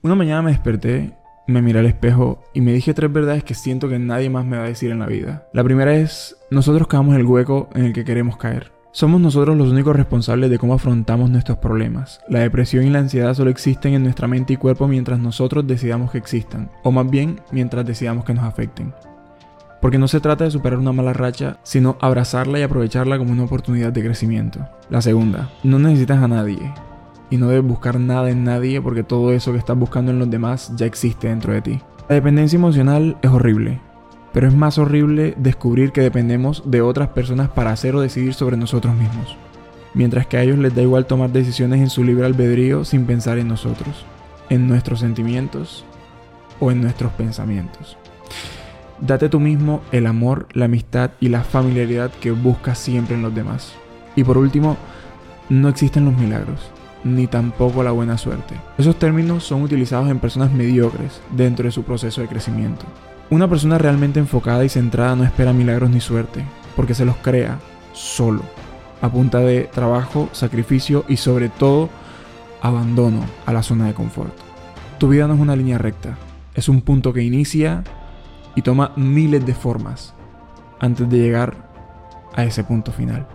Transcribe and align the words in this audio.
Una 0.00 0.14
mañana 0.14 0.42
me 0.42 0.52
desperté, 0.52 1.12
me 1.48 1.60
miré 1.60 1.80
al 1.80 1.86
espejo 1.86 2.44
y 2.54 2.60
me 2.60 2.72
dije 2.72 2.94
tres 2.94 3.12
verdades 3.12 3.42
que 3.42 3.54
siento 3.54 3.88
que 3.88 3.98
nadie 3.98 4.30
más 4.30 4.44
me 4.44 4.56
va 4.56 4.62
a 4.62 4.68
decir 4.68 4.92
en 4.92 5.00
la 5.00 5.06
vida. 5.06 5.48
La 5.52 5.64
primera 5.64 5.92
es, 5.96 6.36
nosotros 6.52 6.86
caemos 6.86 7.14
en 7.14 7.20
el 7.20 7.26
hueco 7.26 7.68
en 7.74 7.84
el 7.84 7.92
que 7.92 8.04
queremos 8.04 8.36
caer. 8.36 8.70
Somos 8.92 9.20
nosotros 9.20 9.56
los 9.56 9.72
únicos 9.72 9.96
responsables 9.96 10.50
de 10.50 10.58
cómo 10.58 10.74
afrontamos 10.74 11.30
nuestros 11.30 11.58
problemas. 11.58 12.20
La 12.28 12.38
depresión 12.38 12.86
y 12.86 12.90
la 12.90 13.00
ansiedad 13.00 13.34
solo 13.34 13.50
existen 13.50 13.94
en 13.94 14.04
nuestra 14.04 14.28
mente 14.28 14.52
y 14.52 14.56
cuerpo 14.56 14.86
mientras 14.86 15.18
nosotros 15.18 15.66
decidamos 15.66 16.12
que 16.12 16.18
existan, 16.18 16.70
o 16.84 16.92
más 16.92 17.10
bien 17.10 17.40
mientras 17.50 17.84
decidamos 17.84 18.24
que 18.24 18.34
nos 18.34 18.44
afecten. 18.44 18.94
Porque 19.80 19.98
no 19.98 20.06
se 20.06 20.20
trata 20.20 20.44
de 20.44 20.52
superar 20.52 20.78
una 20.78 20.92
mala 20.92 21.12
racha, 21.12 21.58
sino 21.64 21.98
abrazarla 22.00 22.60
y 22.60 22.62
aprovecharla 22.62 23.18
como 23.18 23.32
una 23.32 23.44
oportunidad 23.44 23.92
de 23.92 24.04
crecimiento. 24.04 24.64
La 24.90 25.02
segunda, 25.02 25.50
no 25.64 25.80
necesitas 25.80 26.22
a 26.22 26.28
nadie. 26.28 26.72
Y 27.30 27.36
no 27.36 27.48
debes 27.48 27.66
buscar 27.66 28.00
nada 28.00 28.30
en 28.30 28.44
nadie 28.44 28.80
porque 28.80 29.02
todo 29.02 29.32
eso 29.32 29.52
que 29.52 29.58
estás 29.58 29.76
buscando 29.76 30.10
en 30.10 30.18
los 30.18 30.30
demás 30.30 30.72
ya 30.76 30.86
existe 30.86 31.28
dentro 31.28 31.52
de 31.52 31.62
ti. 31.62 31.80
La 32.08 32.14
dependencia 32.14 32.56
emocional 32.56 33.18
es 33.20 33.30
horrible, 33.30 33.80
pero 34.32 34.48
es 34.48 34.54
más 34.54 34.78
horrible 34.78 35.34
descubrir 35.36 35.92
que 35.92 36.00
dependemos 36.00 36.62
de 36.64 36.80
otras 36.80 37.08
personas 37.08 37.48
para 37.50 37.70
hacer 37.70 37.94
o 37.94 38.00
decidir 38.00 38.34
sobre 38.34 38.56
nosotros 38.56 38.94
mismos, 38.94 39.36
mientras 39.92 40.26
que 40.26 40.38
a 40.38 40.42
ellos 40.42 40.58
les 40.58 40.74
da 40.74 40.82
igual 40.82 41.06
tomar 41.06 41.30
decisiones 41.30 41.80
en 41.80 41.90
su 41.90 42.04
libre 42.04 42.24
albedrío 42.24 42.84
sin 42.84 43.04
pensar 43.04 43.38
en 43.38 43.48
nosotros, 43.48 44.06
en 44.48 44.68
nuestros 44.68 45.00
sentimientos 45.00 45.84
o 46.60 46.70
en 46.70 46.80
nuestros 46.80 47.12
pensamientos. 47.12 47.98
Date 49.00 49.28
tú 49.28 49.38
mismo 49.38 49.82
el 49.92 50.06
amor, 50.06 50.48
la 50.52 50.64
amistad 50.64 51.10
y 51.20 51.28
la 51.28 51.44
familiaridad 51.44 52.10
que 52.10 52.32
buscas 52.32 52.78
siempre 52.78 53.14
en 53.14 53.22
los 53.22 53.34
demás. 53.34 53.74
Y 54.16 54.24
por 54.24 54.38
último, 54.38 54.76
no 55.48 55.68
existen 55.68 56.04
los 56.04 56.16
milagros, 56.16 56.70
ni 57.14 57.26
tampoco 57.26 57.82
la 57.82 57.90
buena 57.90 58.18
suerte. 58.18 58.54
Esos 58.76 58.98
términos 58.98 59.44
son 59.44 59.62
utilizados 59.62 60.10
en 60.10 60.18
personas 60.18 60.52
mediocres 60.52 61.20
dentro 61.32 61.64
de 61.64 61.72
su 61.72 61.82
proceso 61.82 62.20
de 62.20 62.28
crecimiento. 62.28 62.86
Una 63.30 63.48
persona 63.48 63.78
realmente 63.78 64.20
enfocada 64.20 64.64
y 64.64 64.68
centrada 64.68 65.14
no 65.16 65.24
espera 65.24 65.52
milagros 65.52 65.90
ni 65.90 66.00
suerte, 66.00 66.44
porque 66.76 66.94
se 66.94 67.04
los 67.04 67.16
crea 67.16 67.58
solo, 67.92 68.42
a 69.02 69.10
punta 69.10 69.40
de 69.40 69.64
trabajo, 69.64 70.28
sacrificio 70.32 71.04
y 71.08 71.16
sobre 71.16 71.48
todo 71.48 71.90
abandono 72.62 73.20
a 73.46 73.52
la 73.52 73.62
zona 73.62 73.86
de 73.86 73.94
confort. 73.94 74.32
Tu 74.98 75.08
vida 75.08 75.26
no 75.26 75.34
es 75.34 75.40
una 75.40 75.56
línea 75.56 75.78
recta, 75.78 76.16
es 76.54 76.68
un 76.68 76.80
punto 76.80 77.12
que 77.12 77.22
inicia 77.22 77.84
y 78.54 78.62
toma 78.62 78.92
miles 78.96 79.44
de 79.44 79.54
formas 79.54 80.14
antes 80.80 81.08
de 81.08 81.18
llegar 81.18 81.68
a 82.34 82.44
ese 82.44 82.64
punto 82.64 82.92
final. 82.92 83.26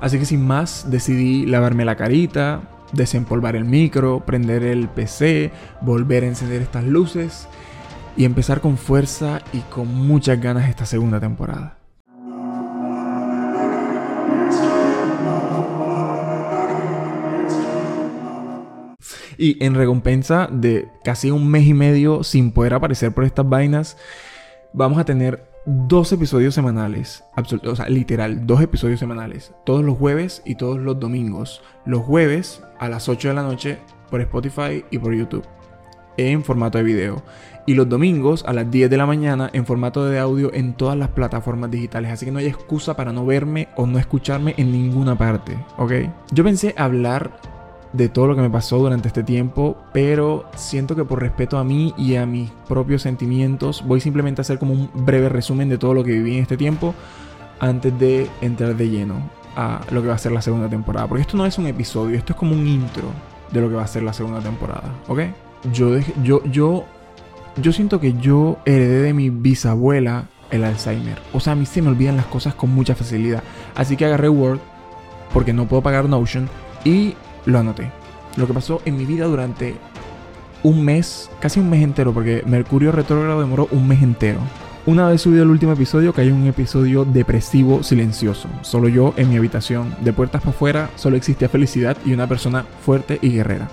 Así 0.00 0.18
que 0.18 0.24
sin 0.24 0.46
más 0.46 0.86
decidí 0.90 1.46
lavarme 1.46 1.84
la 1.84 1.96
carita, 1.96 2.60
desempolvar 2.92 3.56
el 3.56 3.64
micro, 3.64 4.24
prender 4.24 4.62
el 4.62 4.88
PC, 4.88 5.50
volver 5.80 6.24
a 6.24 6.28
encender 6.28 6.62
estas 6.62 6.84
luces 6.84 7.48
y 8.16 8.24
empezar 8.24 8.60
con 8.60 8.76
fuerza 8.76 9.40
y 9.52 9.60
con 9.60 9.94
muchas 9.94 10.40
ganas 10.40 10.68
esta 10.68 10.86
segunda 10.86 11.20
temporada. 11.20 11.76
Y 19.38 19.64
en 19.64 19.74
recompensa 19.74 20.48
de 20.52 20.88
casi 21.02 21.30
un 21.30 21.50
mes 21.50 21.66
y 21.66 21.72
medio 21.72 22.22
sin 22.22 22.52
poder 22.52 22.74
aparecer 22.74 23.12
por 23.12 23.24
estas 23.24 23.48
vainas, 23.48 23.96
vamos 24.74 24.98
a 24.98 25.04
tener 25.06 25.49
dos 25.66 26.12
episodios 26.12 26.54
semanales. 26.54 27.24
O 27.64 27.76
sea, 27.76 27.88
literal, 27.88 28.46
dos 28.46 28.62
episodios 28.62 29.00
semanales. 29.00 29.52
Todos 29.64 29.84
los 29.84 29.98
jueves 29.98 30.42
y 30.44 30.54
todos 30.54 30.78
los 30.78 30.98
domingos. 30.98 31.62
Los 31.84 32.02
jueves 32.02 32.62
a 32.78 32.88
las 32.88 33.08
8 33.08 33.28
de 33.28 33.34
la 33.34 33.42
noche 33.42 33.78
por 34.10 34.20
Spotify 34.20 34.84
y 34.90 34.98
por 34.98 35.14
YouTube. 35.14 35.44
En 36.16 36.44
formato 36.44 36.78
de 36.78 36.84
video. 36.84 37.22
Y 37.66 37.74
los 37.74 37.88
domingos 37.88 38.44
a 38.46 38.52
las 38.52 38.70
10 38.70 38.90
de 38.90 38.96
la 38.96 39.06
mañana 39.06 39.50
en 39.52 39.66
formato 39.66 40.04
de 40.06 40.18
audio 40.18 40.52
en 40.52 40.74
todas 40.74 40.96
las 40.96 41.10
plataformas 41.10 41.70
digitales. 41.70 42.10
Así 42.10 42.24
que 42.24 42.32
no 42.32 42.38
hay 42.38 42.46
excusa 42.46 42.96
para 42.96 43.12
no 43.12 43.24
verme 43.24 43.68
o 43.76 43.86
no 43.86 43.98
escucharme 43.98 44.54
en 44.56 44.72
ninguna 44.72 45.16
parte. 45.16 45.56
¿Ok? 45.76 45.92
Yo 46.32 46.42
pensé 46.42 46.74
hablar 46.76 47.38
de 47.92 48.08
todo 48.08 48.28
lo 48.28 48.36
que 48.36 48.42
me 48.42 48.50
pasó 48.50 48.78
durante 48.78 49.08
este 49.08 49.22
tiempo, 49.22 49.76
pero 49.92 50.44
siento 50.54 50.94
que 50.94 51.04
por 51.04 51.20
respeto 51.20 51.58
a 51.58 51.64
mí 51.64 51.92
y 51.96 52.16
a 52.16 52.26
mis 52.26 52.50
propios 52.68 53.02
sentimientos, 53.02 53.84
voy 53.86 54.00
simplemente 54.00 54.40
a 54.40 54.42
hacer 54.42 54.58
como 54.58 54.74
un 54.74 54.90
breve 54.94 55.28
resumen 55.28 55.68
de 55.68 55.78
todo 55.78 55.94
lo 55.94 56.04
que 56.04 56.12
viví 56.12 56.36
en 56.36 56.42
este 56.42 56.56
tiempo 56.56 56.94
antes 57.58 57.98
de 57.98 58.28
entrar 58.40 58.76
de 58.76 58.88
lleno 58.88 59.16
a 59.56 59.80
lo 59.90 60.02
que 60.02 60.08
va 60.08 60.14
a 60.14 60.18
ser 60.18 60.32
la 60.32 60.42
segunda 60.42 60.68
temporada. 60.68 61.06
Porque 61.08 61.22
esto 61.22 61.36
no 61.36 61.46
es 61.46 61.58
un 61.58 61.66
episodio, 61.66 62.16
esto 62.16 62.32
es 62.32 62.38
como 62.38 62.52
un 62.52 62.66
intro 62.66 63.08
de 63.50 63.60
lo 63.60 63.68
que 63.68 63.74
va 63.74 63.82
a 63.82 63.88
ser 63.88 64.02
la 64.02 64.12
segunda 64.12 64.40
temporada, 64.40 64.84
¿ok? 65.08 65.20
Yo, 65.72 65.98
yo, 66.22 66.42
yo, 66.44 66.84
yo 67.60 67.72
siento 67.72 68.00
que 68.00 68.14
yo 68.14 68.58
heredé 68.64 69.02
de 69.02 69.12
mi 69.12 69.30
bisabuela 69.30 70.28
el 70.50 70.64
Alzheimer. 70.64 71.18
O 71.32 71.40
sea, 71.40 71.52
a 71.52 71.56
mí 71.56 71.66
se 71.66 71.82
me 71.82 71.88
olvidan 71.88 72.16
las 72.16 72.26
cosas 72.26 72.54
con 72.54 72.70
mucha 72.70 72.94
facilidad. 72.94 73.42
Así 73.74 73.96
que 73.96 74.04
agarré 74.04 74.28
Word, 74.28 74.60
porque 75.32 75.52
no 75.52 75.66
puedo 75.66 75.82
pagar 75.82 76.08
Notion, 76.08 76.48
y 76.84 77.14
lo 77.46 77.58
anoté. 77.58 77.90
Lo 78.36 78.46
que 78.46 78.54
pasó 78.54 78.80
en 78.84 78.96
mi 78.96 79.04
vida 79.04 79.26
durante 79.26 79.74
un 80.62 80.84
mes, 80.84 81.30
casi 81.40 81.60
un 81.60 81.70
mes 81.70 81.82
entero, 81.82 82.12
porque 82.12 82.42
Mercurio 82.46 82.92
retrógrado 82.92 83.40
demoró 83.40 83.68
un 83.70 83.88
mes 83.88 84.02
entero. 84.02 84.40
Una 84.86 85.08
vez 85.08 85.20
subido 85.20 85.42
el 85.42 85.50
último 85.50 85.72
episodio, 85.72 86.12
cayó 86.12 86.34
un 86.34 86.46
episodio 86.46 87.04
depresivo, 87.04 87.82
silencioso. 87.82 88.48
Solo 88.62 88.88
yo 88.88 89.12
en 89.16 89.28
mi 89.28 89.36
habitación, 89.36 89.94
de 90.00 90.12
puertas 90.12 90.40
para 90.40 90.50
afuera, 90.50 90.90
solo 90.96 91.16
existía 91.16 91.48
felicidad 91.48 91.96
y 92.04 92.12
una 92.12 92.26
persona 92.26 92.64
fuerte 92.84 93.18
y 93.20 93.30
guerrera. 93.30 93.68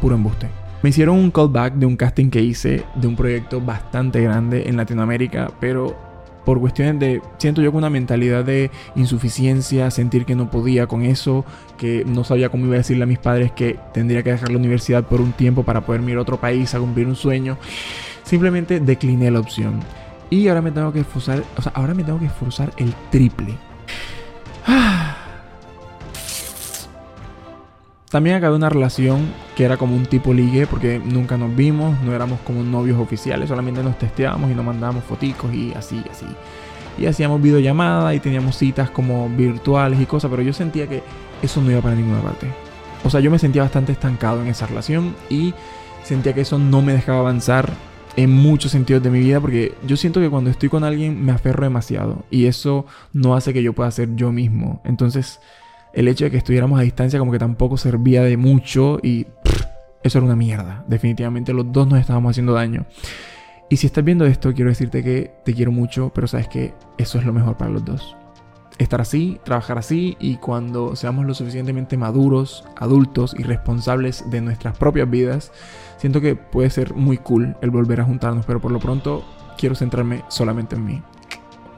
Puro 0.00 0.16
embuste. 0.16 0.48
Me 0.82 0.90
hicieron 0.90 1.16
un 1.16 1.30
callback 1.30 1.74
de 1.74 1.86
un 1.86 1.96
casting 1.96 2.30
que 2.30 2.42
hice 2.42 2.84
de 2.94 3.06
un 3.06 3.16
proyecto 3.16 3.60
bastante 3.60 4.22
grande 4.22 4.68
en 4.68 4.76
Latinoamérica, 4.76 5.50
pero 5.60 6.09
por 6.44 6.60
cuestiones 6.60 6.98
de, 6.98 7.22
siento 7.38 7.62
yo 7.62 7.70
con 7.70 7.78
una 7.78 7.90
mentalidad 7.90 8.44
de 8.44 8.70
insuficiencia, 8.96 9.90
sentir 9.90 10.24
que 10.24 10.34
no 10.34 10.50
podía 10.50 10.86
con 10.86 11.02
eso, 11.02 11.44
que 11.76 12.04
no 12.04 12.24
sabía 12.24 12.48
cómo 12.48 12.66
iba 12.66 12.74
a 12.74 12.78
decirle 12.78 13.04
a 13.04 13.06
mis 13.06 13.18
padres 13.18 13.52
que 13.52 13.78
tendría 13.92 14.22
que 14.22 14.30
dejar 14.32 14.50
la 14.50 14.58
universidad 14.58 15.04
por 15.04 15.20
un 15.20 15.32
tiempo 15.32 15.62
para 15.62 15.82
poder 15.82 16.02
ir 16.08 16.16
a 16.16 16.20
otro 16.20 16.40
país 16.40 16.74
a 16.74 16.78
cumplir 16.78 17.06
un 17.06 17.16
sueño. 17.16 17.58
Simplemente 18.24 18.80
decliné 18.80 19.30
la 19.30 19.40
opción. 19.40 19.80
Y 20.30 20.46
ahora 20.48 20.62
me 20.62 20.70
tengo 20.70 20.92
que 20.92 21.00
esforzar, 21.00 21.42
o 21.56 21.62
sea, 21.62 21.72
ahora 21.74 21.94
me 21.94 22.04
tengo 22.04 22.18
que 22.18 22.26
esforzar 22.26 22.72
el 22.76 22.94
triple. 23.10 23.54
Ah. 24.66 24.99
También 28.10 28.34
acabé 28.34 28.56
una 28.56 28.68
relación 28.68 29.32
que 29.54 29.64
era 29.64 29.76
como 29.76 29.94
un 29.94 30.04
tipo 30.04 30.34
ligue 30.34 30.66
porque 30.66 30.98
nunca 30.98 31.36
nos 31.36 31.54
vimos, 31.54 31.96
no 32.02 32.12
éramos 32.12 32.40
como 32.40 32.64
novios 32.64 32.98
oficiales, 32.98 33.48
solamente 33.48 33.84
nos 33.84 33.98
testeábamos 34.00 34.50
y 34.50 34.54
nos 34.54 34.64
mandábamos 34.64 35.04
foticos 35.04 35.54
y 35.54 35.72
así, 35.74 36.02
así. 36.10 36.26
Y 36.98 37.06
hacíamos 37.06 37.40
videollamadas 37.40 38.16
y 38.16 38.18
teníamos 38.18 38.56
citas 38.56 38.90
como 38.90 39.28
virtuales 39.28 40.00
y 40.00 40.06
cosas, 40.06 40.28
pero 40.28 40.42
yo 40.42 40.52
sentía 40.52 40.88
que 40.88 41.04
eso 41.40 41.62
no 41.62 41.70
iba 41.70 41.80
para 41.80 41.94
ninguna 41.94 42.20
parte. 42.20 42.48
O 43.04 43.10
sea, 43.10 43.20
yo 43.20 43.30
me 43.30 43.38
sentía 43.38 43.62
bastante 43.62 43.92
estancado 43.92 44.42
en 44.42 44.48
esa 44.48 44.66
relación 44.66 45.14
y 45.28 45.54
sentía 46.02 46.32
que 46.32 46.40
eso 46.40 46.58
no 46.58 46.82
me 46.82 46.92
dejaba 46.92 47.20
avanzar 47.20 47.72
en 48.16 48.32
muchos 48.32 48.72
sentidos 48.72 49.04
de 49.04 49.10
mi 49.10 49.20
vida 49.20 49.40
porque 49.40 49.76
yo 49.86 49.96
siento 49.96 50.18
que 50.18 50.28
cuando 50.28 50.50
estoy 50.50 50.68
con 50.68 50.82
alguien 50.82 51.24
me 51.24 51.30
aferro 51.30 51.62
demasiado 51.62 52.24
y 52.28 52.46
eso 52.46 52.86
no 53.12 53.36
hace 53.36 53.52
que 53.52 53.62
yo 53.62 53.72
pueda 53.72 53.88
ser 53.92 54.16
yo 54.16 54.32
mismo. 54.32 54.82
Entonces 54.84 55.38
el 55.92 56.08
hecho 56.08 56.24
de 56.24 56.30
que 56.30 56.36
estuviéramos 56.36 56.78
a 56.78 56.82
distancia 56.82 57.18
como 57.18 57.32
que 57.32 57.38
tampoco 57.38 57.76
servía 57.76 58.22
de 58.22 58.36
mucho 58.36 58.98
y 59.02 59.26
eso 60.02 60.18
era 60.18 60.26
una 60.26 60.36
mierda. 60.36 60.84
Definitivamente 60.86 61.52
los 61.52 61.70
dos 61.72 61.88
nos 61.88 62.00
estábamos 62.00 62.30
haciendo 62.30 62.52
daño. 62.52 62.86
Y 63.68 63.76
si 63.76 63.86
estás 63.86 64.04
viendo 64.04 64.26
esto, 64.26 64.52
quiero 64.52 64.70
decirte 64.70 65.02
que 65.04 65.32
te 65.44 65.54
quiero 65.54 65.70
mucho, 65.70 66.10
pero 66.14 66.26
sabes 66.26 66.48
que 66.48 66.74
eso 66.98 67.18
es 67.18 67.24
lo 67.24 67.32
mejor 67.32 67.56
para 67.56 67.70
los 67.70 67.84
dos. 67.84 68.16
Estar 68.78 69.00
así, 69.00 69.38
trabajar 69.44 69.78
así 69.78 70.16
y 70.18 70.36
cuando 70.36 70.96
seamos 70.96 71.26
lo 71.26 71.34
suficientemente 71.34 71.96
maduros, 71.96 72.64
adultos 72.76 73.34
y 73.38 73.42
responsables 73.42 74.28
de 74.30 74.40
nuestras 74.40 74.76
propias 74.76 75.08
vidas, 75.08 75.52
siento 75.98 76.20
que 76.20 76.34
puede 76.34 76.70
ser 76.70 76.94
muy 76.94 77.18
cool 77.18 77.56
el 77.60 77.70
volver 77.70 78.00
a 78.00 78.04
juntarnos, 78.04 78.46
pero 78.46 78.60
por 78.60 78.72
lo 78.72 78.80
pronto 78.80 79.22
quiero 79.58 79.74
centrarme 79.74 80.24
solamente 80.28 80.76
en 80.76 80.84
mí. 80.84 81.02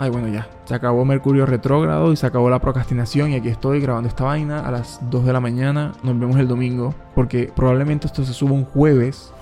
Ay, 0.02 0.10
bueno, 0.10 0.26
ya. 0.26 0.48
Se 0.64 0.74
acabó 0.74 1.04
Mercurio 1.04 1.46
retrógrado 1.46 2.12
y 2.12 2.16
se 2.16 2.26
acabó 2.26 2.50
la 2.50 2.58
procrastinación. 2.58 3.30
Y 3.30 3.36
aquí 3.36 3.46
estoy 3.46 3.80
grabando 3.80 4.08
esta 4.08 4.24
vaina 4.24 4.66
a 4.66 4.72
las 4.72 4.98
2 5.10 5.24
de 5.24 5.32
la 5.32 5.38
mañana. 5.38 5.92
Nos 6.02 6.18
vemos 6.18 6.38
el 6.38 6.48
domingo. 6.48 6.92
Porque 7.14 7.52
probablemente 7.54 8.08
esto 8.08 8.24
se 8.24 8.32
suba 8.32 8.50
un 8.50 8.64
jueves 8.64 9.32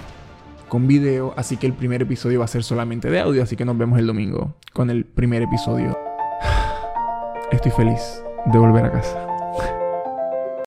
con 0.68 0.86
video. 0.86 1.32
Así 1.34 1.56
que 1.56 1.66
el 1.66 1.72
primer 1.72 2.02
episodio 2.02 2.40
va 2.40 2.44
a 2.44 2.48
ser 2.48 2.62
solamente 2.62 3.08
de 3.08 3.20
audio. 3.20 3.42
Así 3.42 3.56
que 3.56 3.64
nos 3.64 3.78
vemos 3.78 3.98
el 3.98 4.06
domingo 4.06 4.52
con 4.74 4.90
el 4.90 5.06
primer 5.06 5.40
episodio. 5.40 5.98
Estoy 7.50 7.72
feliz 7.72 8.22
de 8.44 8.58
volver 8.58 8.84
a 8.84 8.92
casa. 8.92 9.39